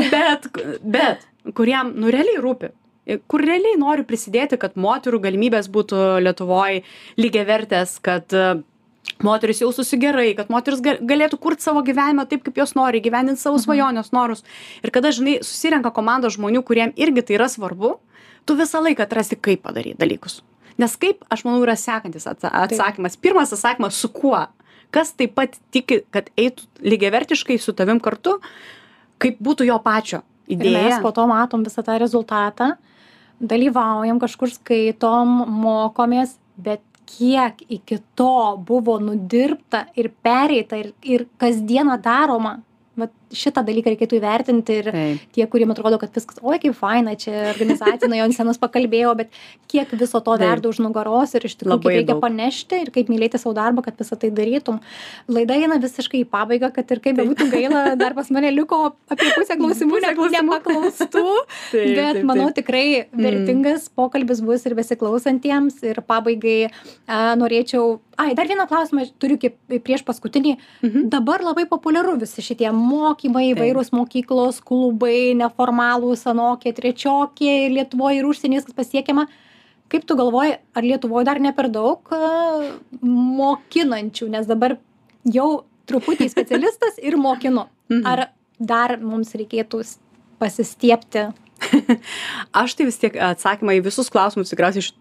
[0.00, 0.48] bet,
[0.80, 2.70] bet kuriem, nu, realiai rūpi.
[3.28, 6.78] Kur realiai nori prisidėti, kad moterų galimybės būtų Lietuvoje
[7.20, 8.44] lygiavertės, kad e,
[9.24, 13.42] moteris jaustųsi gerai, kad moteris ga- galėtų kurti savo gyvenimą taip, kaip jos nori, gyveninti
[13.42, 14.40] savo svajonės, norus.
[14.80, 17.98] Ir kada, žinai, susirenka komanda žmonių, kuriem irgi tai yra svarbu,
[18.48, 20.40] tu visą laiką atrasi, kaip padaryti dalykus.
[20.80, 23.20] Nes kaip, aš manau, yra sekantis atsa- atsakymas.
[23.20, 24.46] Pirmas atsakymas, su kuo?
[24.94, 28.38] Kas taip pat tiki, kad eitų lygiavertiškai su tavim kartu,
[29.20, 32.74] kaip būtų jo pačio Ir mes po to matom visą tą rezultatą,
[33.40, 41.98] dalyvaujam kažkur skaitom, mokomės, bet kiek iki to buvo nudirbta ir pereita ir, ir kasdieną
[42.02, 42.58] daroma.
[42.96, 45.24] Vat šitą dalyką reikėtų įvertinti ir Taip.
[45.36, 49.34] tie, kuriem atrodo, kad viskas, oi kaip faina, čia organizacija, nuo jo senas pakalbėjo, bet
[49.70, 52.22] kiek viso to verda už nugaros ir iš tikrųjų reikia daug.
[52.24, 54.80] panešti ir kaip mylėti savo darbą, kad visą tai darytum.
[55.28, 59.30] Laida eina visiškai į pabaigą, kad ir kaip bebūtų gaila, dar pas mane liko apie
[59.34, 60.02] pusę klausimų,
[60.38, 61.24] nepaklaustų.
[61.98, 65.80] Bet manau tikrai vertingas pokalbis bus ir besiklausantiems.
[65.84, 67.98] Ir pabaigai a, norėčiau.
[68.20, 70.56] Ai, dar vieną klausimą turiu kaip prieš paskutinį.
[70.84, 71.08] Mhm.
[71.12, 73.56] Dabar labai populiaru visi šitie mokymai, Taip.
[73.56, 79.26] įvairūs mokyklos, klubai, neformalūs, anokie, trečiokie, ir Lietuvoje, ir užsienyje viskas pasiekiama.
[79.92, 82.10] Kaip tu galvoji, ar Lietuvoje dar ne per daug
[83.00, 84.78] mokinančių, nes dabar
[85.24, 87.68] jau truputį specialistas ir mokinu.
[87.92, 88.06] Mhm.
[88.08, 89.82] Ar dar mums reikėtų
[90.40, 91.28] pasistiepti?
[92.64, 94.92] Aš tai vis tiek atsakymą į visus klausimus tikriausiai iš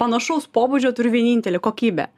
[0.00, 2.08] panašaus pobūdžio turiu vienintelį kokybę.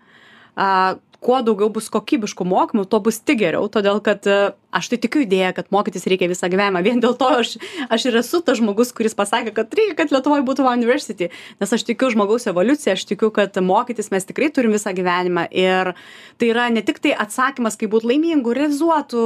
[0.55, 4.41] A, kuo daugiau bus kokybiškų mokymų, tuo bus tik geriau, todėl kad a,
[4.75, 6.83] aš tai tikiu idėją, kad mokytis reikia visą gyvenimą.
[6.85, 7.55] Vien dėl to aš,
[7.93, 11.29] aš ir esu tas žmogus, kuris pasakė, kad reikia, kad Lietuvoje būtų Va university,
[11.61, 15.47] nes aš tikiu žmogaus evoliuciją, aš tikiu, kad mokytis mes tikrai turim visą gyvenimą.
[15.55, 15.93] Ir
[16.41, 19.25] tai yra ne tik tai atsakymas, kaip būti laimingu, realizuotų,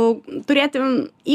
[0.49, 0.83] turėti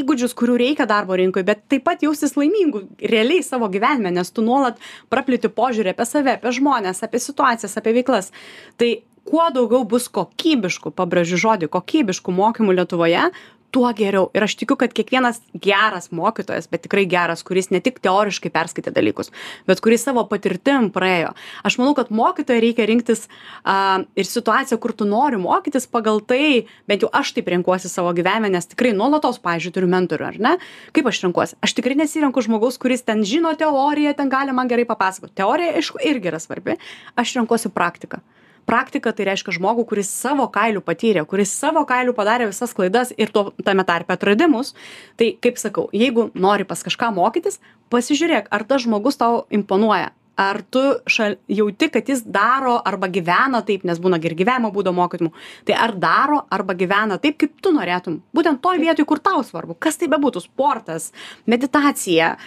[0.02, 4.46] įgūdžius, kurių reikia darbo rinkoje, bet taip pat jaustis laimingu realiai savo gyvenime, nes tu
[4.46, 4.82] nuolat
[5.14, 8.34] praplėti požiūrį apie save, apie žmonės, apie situacijas, apie veiklas.
[8.82, 8.92] Tai
[9.28, 13.30] kuo daugiau bus kokybiškų, pabrėžiu žodį, kokybiškų mokymų Lietuvoje,
[13.72, 14.28] tuo geriau.
[14.36, 18.94] Ir aš tikiu, kad kiekvienas geras mokytojas, bet tikrai geras, kuris ne tik teoriškai perskaitė
[18.94, 19.32] dalykus,
[19.70, 21.32] bet kuris savo patirtim praėjo.
[21.68, 23.26] Aš manau, kad mokytoją reikia rinktis
[23.64, 28.12] a, ir situaciją, kur tu nori mokytis pagal tai, bent jau aš taip renkuosi savo
[28.18, 30.54] gyvenime, nes tikrai nuolatos, pažiūrėjau, turiu mentorių, ar ne?
[30.96, 31.58] Kaip aš renkuosi?
[31.64, 35.38] Aš tikrai nesirenku žmogaus, kuris ten žino teoriją, ten gali man gerai papasakoti.
[35.40, 36.76] Teorija, aišku, irgi yra svarbi.
[37.16, 38.20] Aš renkuosi praktiką
[38.68, 43.34] praktiką tai reiškia žmogų kuris savo kailiu patyrė kuris savo kailiu padarė visas klaidas ir
[43.34, 44.74] tuo tame tarpe atradimus.
[45.20, 50.12] Tai kaip sakau jeigu nori pas kažką mokytis pasižiūrėk ar tas žmogus tau imponuoja.
[50.42, 50.80] Ar tu
[51.12, 55.30] šal jauti kad jis daro arba gyvena taip nes būna gi ir gyvenimo būdo mokymų.
[55.68, 58.22] Tai ar daro arba gyvena taip kaip tu norėtum.
[58.34, 59.76] Būtent toj vietoj kur tau svarbu.
[59.78, 60.42] Kas tai bebūtų?
[60.48, 61.12] Sportas
[61.52, 62.38] meditacija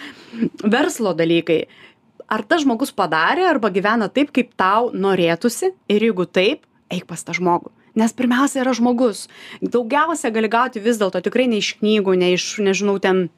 [0.65, 1.61] verslo dalykai
[2.31, 5.73] ar tas žmogus padarė arba gyvena taip kaip tau norėtųsi?
[5.91, 7.71] Ir jeigu taip eik pas tą žmogų.
[7.95, 9.25] Nes pirmiausia yra žmogus.
[9.63, 13.29] Daugiausia gali gauti vis dėlto tikrai ne iš knygų ne iš nežinau ten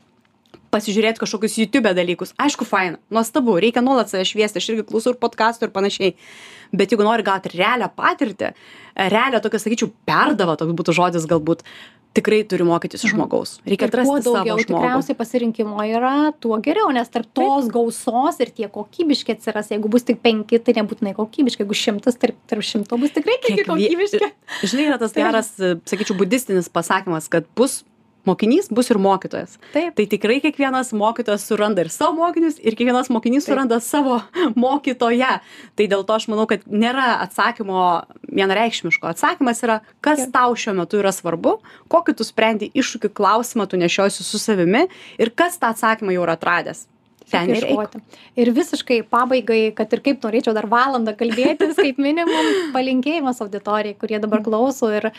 [0.74, 2.34] pasižiūrėt kažkokius jutube dalykus.
[2.42, 2.98] Aišku faina.
[3.14, 3.56] Nuostabu.
[3.62, 4.60] Reikia nuolat save šviesti.
[4.60, 6.16] Aš irgi klausau ir podkastų ir panašiai.
[6.76, 8.52] Bet jeigu nori gauti realią patirtį
[8.98, 11.64] realią tokią sakyčiau perdavą toks būtų žodis galbūt
[12.18, 13.56] tikrai turi mokytis iš žmogaus.
[13.68, 14.66] Reikia atrasti savo žmogų.
[14.72, 19.70] tikriausiai pasirinkimo yra tuo geriau nes tarp tos gausos ir tie kokybiški atsiras.
[19.74, 21.64] Jeigu bus tik penki tai nebūtinai kokybiški.
[21.66, 24.32] Jeigu šimtas tarp tarp šimto bus tikrai Kiekvie- kokybiški.
[24.66, 27.84] Žinai yra tas geras sakyčiau budistinis pasakymas kad bus
[28.28, 29.58] mokinys bus ir mokytojas.
[29.74, 29.96] Taip.
[29.98, 33.54] Tai tikrai kiekvienas mokytojas suranda ir savo mokinius ir kiekvienas mokinys Taip.
[33.54, 34.20] suranda savo
[34.66, 35.38] mokytoją.
[35.78, 37.88] Tai dėl to aš manau kad nėra atsakymo
[38.28, 39.14] vienareikšmiško.
[39.14, 40.36] Atsakymas yra kas Taip.
[40.36, 41.58] tau šiuo metu yra svarbu
[41.92, 44.86] kokį tu sprendi iššūkį klausimą tu nešiojiesi su savimi
[45.18, 46.86] ir kas tą atsakymą jau yra atradęs
[47.32, 47.96] ten ir eik.
[48.40, 54.20] Ir visiškai pabaigai, kad ir kaip norėčiau dar valandą kalbėtis, kaip minimum, palinkėjimas auditorijai, kurie
[54.24, 55.10] dabar klauso ir,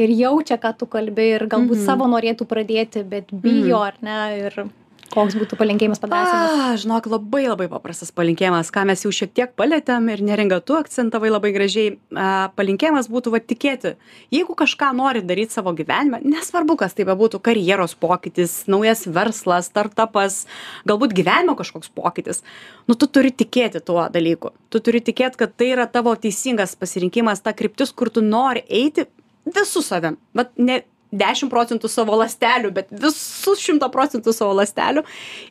[0.00, 1.86] ir jaučia, ką tu kalbi ir galbūt Mhm.
[1.86, 4.18] savo norėtų pradėti, bet bijo ar ne.
[4.46, 4.64] Ir
[5.10, 6.00] koks būtų palinkėjimas.
[6.10, 10.76] A, žinok, labai labai paprastas palinkėjimas, ką mes jau šiek tiek palėtėm ir neringa tu
[10.78, 11.94] akcentavai labai gražiai.
[12.14, 13.94] A, palinkėjimas būtų va tikėti,
[14.34, 20.44] jeigu kažką nori daryti savo gyvenime, nesvarbu, kas tai bebūtų, karjeros pokytis, naujas verslas, startupas,
[20.88, 22.44] galbūt gyvenimo kažkoks pokytis,
[22.90, 24.54] nu tu turi tikėti tuo dalyku.
[24.70, 29.08] Tu turi tikėti, kad tai yra tavo teisingas pasirinkimas, ta kryptis, kur tu nori eiti
[29.50, 30.18] visų savim.
[30.36, 35.04] Vat ne 10 procentų savo lastelių, bet visus 100 procentų savo lastelių.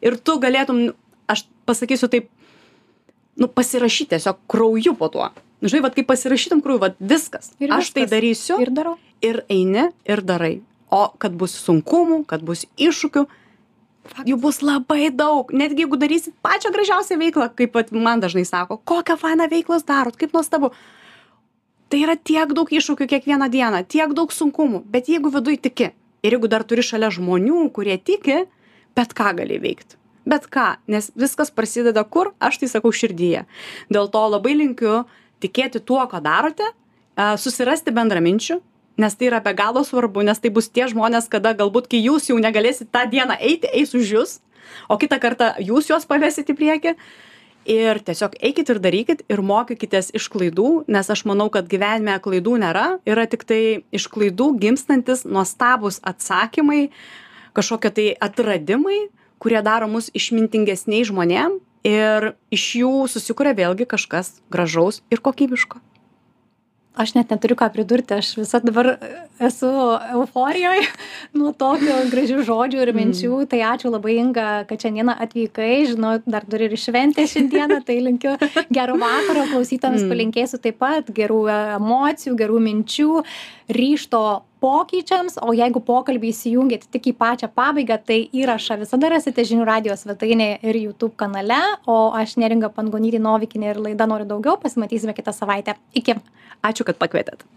[0.06, 0.90] Ir tu galėtum,
[1.30, 2.30] aš pasakysiu taip,
[3.40, 5.30] nu, pasirašyti tiesiog krauju po tuo.
[5.60, 7.52] Žinai, vad kaip pasirašytum krauju, vad viskas.
[7.60, 8.16] Ir aš tai viskas.
[8.16, 8.96] darysiu Ir darau.
[9.22, 10.62] ir eini ir darai.
[10.90, 13.26] O kad bus sunkumų, kad bus iššūkių,
[14.26, 15.52] jų bus labai daug.
[15.54, 20.34] Netgi jeigu darysi pačią gražiausią veiklą, kaip man dažnai sako, kokią fainą veiklą darot, kaip
[20.34, 20.72] nuostabu.
[21.90, 25.90] Tai yra tiek daug iššūkių kiekvieną dieną, tiek daug sunkumų, bet jeigu viduj tiki
[26.24, 28.44] ir jeigu dar turi šalia žmonių, kurie tiki,
[28.98, 29.98] bet ką gali veikti.
[30.30, 33.46] Bet ką, nes viskas prasideda kur, aš tai sakau širdyje.
[33.90, 35.06] Dėl to labai linkiu
[35.42, 36.68] tikėti tuo, ką darote,
[37.16, 38.60] a, susirasti bendraminčių,
[39.00, 42.30] nes tai yra be galo svarbu, nes tai bus tie žmonės, kada galbūt, kai jūs
[42.30, 44.36] jau negalėsit tą dieną eiti, eis už jūs,
[44.92, 46.96] o kitą kartą jūs juos pavesit į priekį.
[47.68, 52.56] Ir tiesiog eikit ir darykit ir mokykitės iš klaidų, nes aš manau, kad gyvenime klaidų
[52.64, 56.88] nėra, yra tik tai iš klaidų gimstantis nuostabus atsakymai,
[57.54, 59.10] kažkokie tai atradimai,
[59.44, 65.84] kurie daro mus išmintingesniai žmonėm ir iš jų susikuria vėlgi kažkas gražaus ir kokybiško.
[67.00, 68.90] Aš net neturiu ką pridurti, aš visą dabar
[69.48, 69.70] esu
[70.18, 70.84] euforijoje
[71.40, 73.30] nuo tokio gražių žodžių ir minčių.
[73.38, 73.50] Mm.
[73.54, 78.36] Tai ačiū labai Inga, kad šiandieną atvykai, žinau, dar turi ir šventę šiandieną, tai linkiu
[78.78, 80.12] gero vakaro, klausytams mm.
[80.12, 81.46] palinkėsiu taip pat gerų
[81.80, 83.24] emocijų, gerų minčių,
[83.80, 84.24] ryšto
[84.64, 90.06] pokyčiams, o jeigu pokalbį įsijungėt tik į pačią pabaigą, tai įrašą visada rasite žinių radijos
[90.06, 95.36] svetainėje ir YouTube kanale, o aš neringa Pangonytė Novikinė ir laida noriu daugiau, pasimatysime kitą
[95.36, 95.80] savaitę.
[95.96, 96.20] Iki.
[96.66, 97.48] Ačiū, kad pakvietėt.